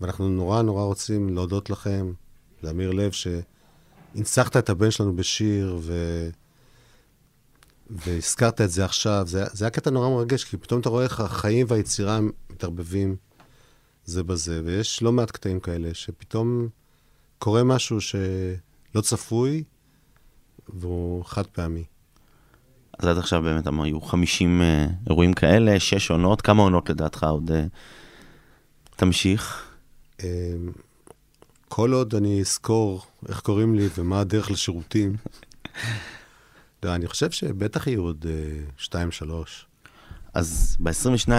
[0.00, 2.12] ואנחנו נורא נורא רוצים להודות לכם,
[2.62, 6.28] לאמיר לב, שהנצחת את הבן שלנו בשיר, ו...
[7.92, 9.22] והזכרת את זה עכשיו.
[9.26, 12.20] זה, זה היה קטע נורא מרגש, כי פתאום אתה רואה איך החיים והיצירה
[12.50, 13.16] מתערבבים
[14.04, 16.68] זה בזה, ויש לא מעט קטעים כאלה, שפתאום
[17.38, 19.64] קורה משהו שלא צפוי,
[20.68, 21.84] והוא חד פעמי.
[22.98, 27.24] אז עד עכשיו באמת אמר, היו 50 אה, אירועים כאלה, שש עונות, כמה עונות לדעתך
[27.24, 27.64] עוד אה,
[28.96, 29.66] תמשיך?
[30.22, 30.26] אמ,
[31.68, 35.16] כל עוד אני אזכור איך קוראים לי ומה הדרך לשירותים,
[36.82, 38.32] לא, אני חושב שבטח יהיו עוד אה,
[38.76, 39.66] שתיים, שלוש.
[40.34, 41.30] אז ב-22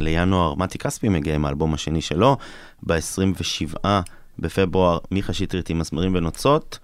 [0.00, 2.36] לינואר מתי כספי מגיע עם האלבום השני שלו,
[2.82, 3.86] ב-27
[4.38, 6.78] בפברואר מיכה שטרית עם מסמרים ונוצות.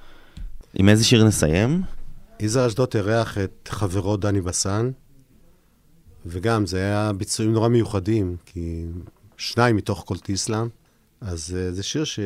[0.74, 1.82] עם איזה שיר נסיים?
[2.40, 4.90] יזהר אשדוד אירח את חברו דני בסן,
[6.26, 8.84] וגם זה היה ביצועים נורא מיוחדים, כי
[9.36, 10.68] שניים מתוך כל טיסלאם,
[11.20, 12.20] אז uh, זה שיר ש...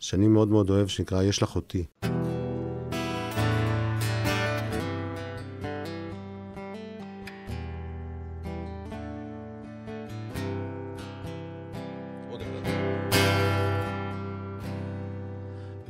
[0.00, 1.84] שאני מאוד מאוד אוהב, שנקרא "יש לך אותי".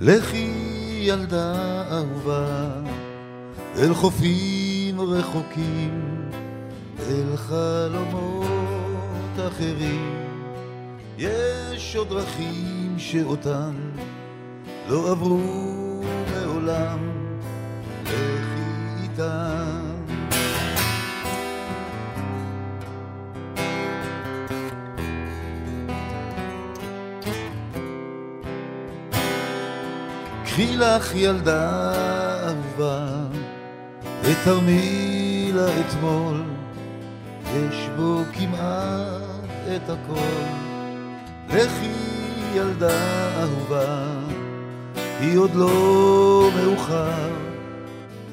[0.07, 0.51] לכי
[1.01, 2.69] ילדה אהובה
[3.79, 6.31] אל חופים רחוקים
[6.99, 8.51] אל חלומות
[9.49, 10.27] אחרים.
[11.19, 13.75] יש עוד דרכים שאותן
[14.89, 16.03] לא עברו
[16.35, 16.99] מעולם.
[18.03, 19.64] לכי איתן
[30.55, 31.93] קחי לך ילדה
[32.47, 33.07] אהובה
[34.23, 36.43] את תרמילה אתמול,
[37.57, 40.45] יש בו כמעט את הכל.
[41.49, 41.93] לכי
[42.55, 42.99] ילדה
[43.41, 44.07] אהובה,
[45.21, 47.31] היא עוד לא מאוחר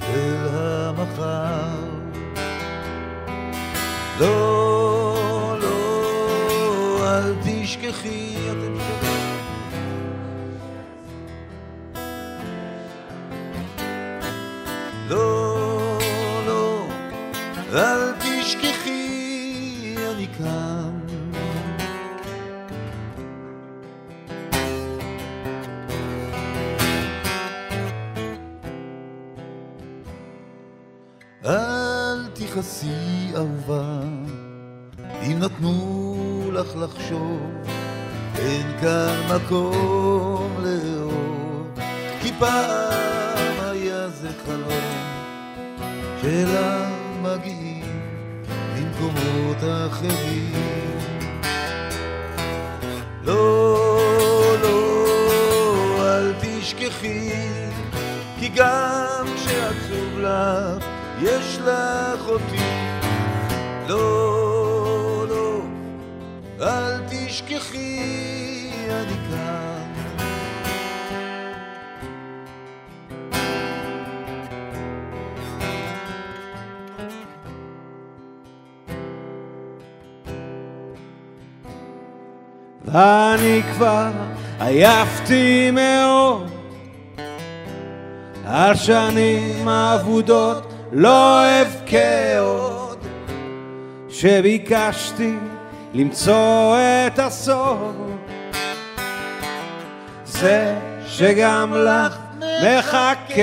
[0.02, 1.78] אל המחר.
[4.20, 9.21] לא, לא, אל תשכחי, אתם שומעים?
[32.82, 34.00] תכעסי אהובה,
[35.22, 37.42] אם נתנו לך לחשוב,
[38.36, 41.80] אין כאן מקום לאהוב,
[42.22, 44.98] כי פעם היה זה חלום,
[46.22, 48.02] שאליו מגיעים
[48.76, 51.00] ממקומות אחרים.
[53.24, 53.78] לא,
[54.64, 55.06] לא,
[56.00, 57.32] אל תשכחי,
[58.40, 60.91] כי גם כשעצוב לך,
[61.22, 62.64] יש לך אותי.
[63.88, 65.62] לא, לא,
[66.62, 69.82] אל תשכחי, אני כאן.
[82.86, 84.08] ואני כבר
[84.60, 86.50] עייפתי מאוד
[88.46, 92.98] על שנים אבודות לא אבכה עוד
[94.10, 95.36] שביקשתי
[95.94, 96.76] למצוא
[97.08, 97.96] את הסוף
[100.26, 100.76] זה
[101.08, 102.18] שגם לך
[102.64, 103.42] מחכה.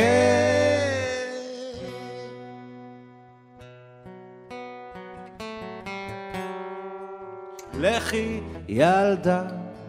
[7.81, 9.43] לכי ילדה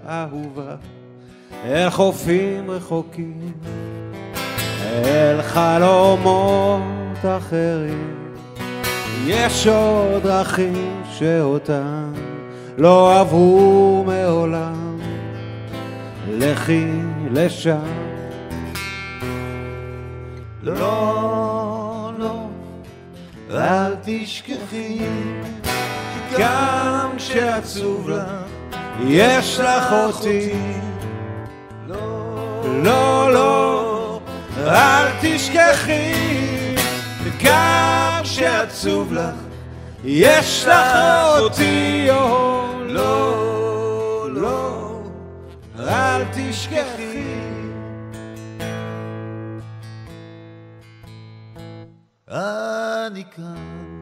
[0.07, 0.75] אהובה
[1.65, 3.53] אל חופים רחוקים
[4.83, 8.33] אל חלומות אחרים.
[9.25, 12.13] יש עוד דרכים שאותן
[12.77, 14.89] לא עברו מעולם.
[16.31, 16.85] לכי
[17.31, 18.09] לשם.
[20.63, 22.47] לא, לא,
[23.51, 24.99] אל תשכחי,
[26.39, 28.31] גם כשעצוב לך,
[29.07, 30.51] יש לך אותי.
[31.87, 34.19] לא, לא,
[34.57, 36.58] אל תשכחי
[37.39, 39.35] וגם כשעצוב לך
[40.03, 40.95] יש לך
[41.39, 45.01] אותי או לא, לא,
[45.79, 47.23] אל תשכחי
[52.27, 53.98] אני כאן.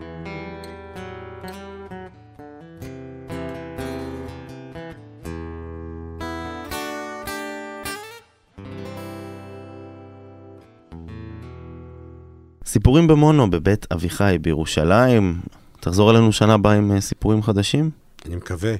[12.87, 15.41] סיפורים במונו בבית אביחי בירושלים.
[15.79, 17.89] תחזור אלינו שנה הבאה עם אה, סיפורים חדשים.
[18.25, 18.75] אני מקווה.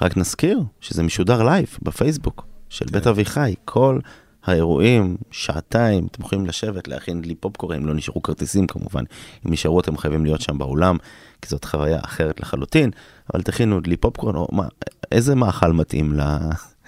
[0.00, 3.54] רק נזכיר שזה משודר לייב בפייסבוק של בית אביחי.
[3.64, 3.98] כל
[4.44, 9.04] האירועים, שעתיים, אתם יכולים לשבת, להכין לי פופקורן, אם לא נשארו כרטיסים כמובן.
[9.46, 10.96] אם נשארו אתם חייבים להיות שם באולם,
[11.42, 12.90] כי זאת חוויה אחרת לחלוטין.
[13.34, 14.64] אבל תכינו לי פופקורן, או מה,
[15.12, 16.20] איזה מאכל מתאים ל...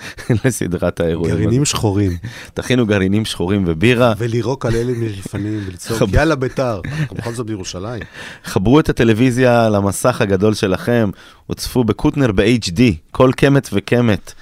[0.45, 1.35] לסדרת האירועים.
[1.35, 2.17] גרעינים שחורים,
[2.55, 4.15] תכינו גרעינים שחורים ובירה.
[4.19, 8.03] ולירוק על אלה מלפנים, ולצעוק, יאללה ביתר, אנחנו בכל זאת בירושלים.
[8.45, 11.11] חברו את הטלוויזיה למסך הגדול שלכם,
[11.51, 12.81] וצפו בקוטנר ב-HD,
[13.11, 14.33] כל קמט וקמט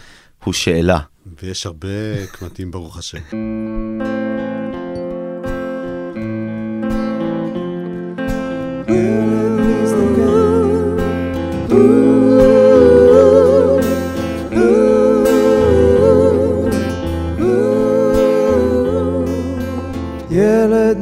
[0.44, 0.98] הוא שאלה.
[1.42, 1.88] ויש הרבה
[2.32, 3.18] קמטים, ברוך השם.
[8.88, 9.35] ילד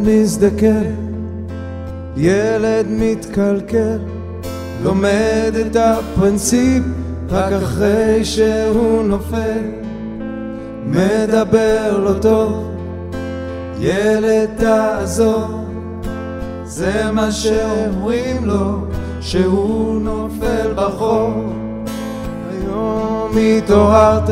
[0.05, 0.95] מזדקן,
[2.17, 3.99] ילד מתקלקל,
[4.83, 6.83] לומד את הפרינציפ
[7.31, 9.61] רק אחרי שהוא נופל,
[10.87, 12.71] מדבר לא טוב,
[13.81, 15.65] ילד תעזור,
[16.65, 18.79] זה מה שאומרים לו,
[19.21, 21.33] שהוא נופל בחור.
[22.51, 24.31] היום התעוררת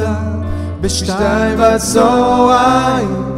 [0.80, 3.31] בשתיים בצהריים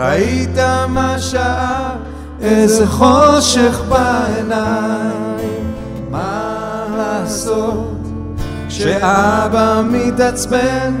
[0.00, 1.96] ראית מה שעה,
[2.40, 5.72] איזה חושך בעיניים.
[6.10, 7.96] מה לעשות
[8.68, 10.94] כשאבא מתעצבן?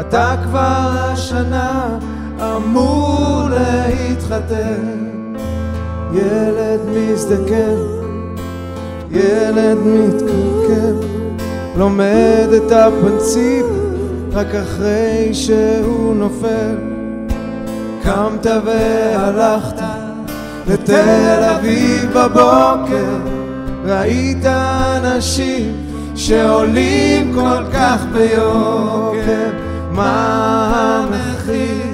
[0.00, 1.98] אתה כבר השנה
[2.40, 5.08] אמור להתחתן.
[6.12, 7.76] ילד מזדקן,
[9.10, 10.94] ילד מתקלקל,
[11.76, 13.66] לומד את הפרינציפ
[14.32, 16.91] רק אחרי שהוא נופל.
[18.02, 19.82] קמת והלכת
[20.66, 23.16] לתל אביב בבוקר,
[23.84, 25.76] ראית אנשים
[26.16, 29.50] שעולים כל כך ביוקר.
[29.92, 31.86] מה המחיר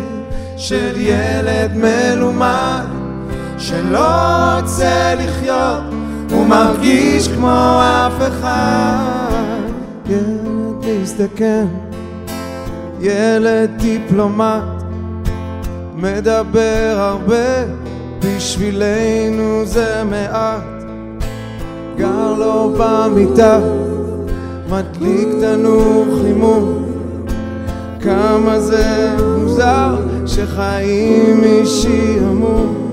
[0.56, 2.84] של ילד מלומד
[3.59, 4.09] שלא
[4.61, 5.82] רוצה לחיות
[6.30, 9.68] ומרגיש כמו אף אחד?
[10.09, 11.66] ילד מזדקן,
[13.00, 14.77] ילד דיפלומט
[16.01, 17.64] מדבר הרבה,
[18.24, 20.62] בשבילנו זה מעט.
[21.96, 23.61] גר לו במיטה,
[24.70, 26.84] מדליק תנור חימום.
[28.01, 29.96] כמה זה מוזר
[30.26, 32.88] שחיים משעמום.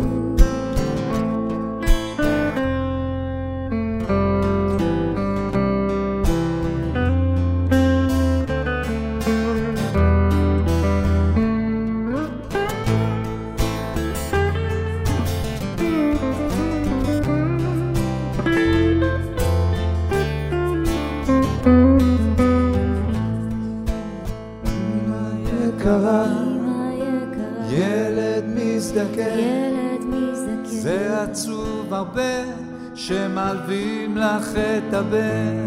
[34.95, 35.65] הבן.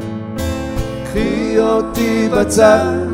[1.05, 3.07] קחי אותי בצד,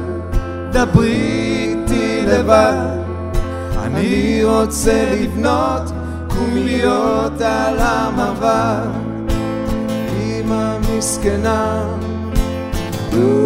[0.72, 2.98] דברי איתי לבד.
[3.82, 5.82] אני רוצה לבנות
[6.28, 8.88] קום להיות על המרבד.
[10.12, 11.86] אמא מסכנה,
[13.10, 13.43] תודה.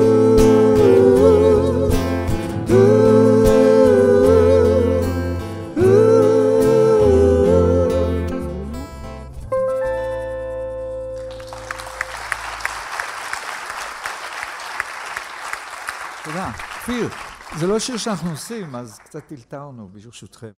[17.78, 20.50] לא שיר שאנחנו עושים, אז קצת טלטלנו, ברשותכם.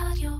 [0.00, 0.30] רדיו